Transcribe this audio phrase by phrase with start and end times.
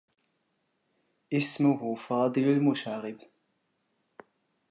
[1.33, 3.17] إسمه فاضل المشاغب.